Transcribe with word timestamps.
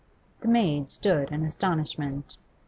The 0.39 0.47
maid 0.47 0.89
stood 0.89 1.29
in 1.31 1.43
astonishment. 1.45 2.39